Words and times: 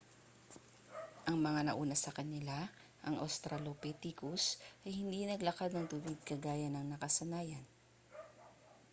ang 1.29 1.37
mga 1.47 1.61
nauna 1.69 1.93
sa 1.99 2.15
kanila 2.17 2.57
ang 3.05 3.15
australopithecus 3.25 4.43
ay 4.85 4.91
hindi 4.99 5.21
naglakad 5.29 5.69
ng 5.77 5.85
tuwid 5.93 6.17
kagaya 6.29 6.67
ng 6.73 6.85
nakasanayan 6.97 7.63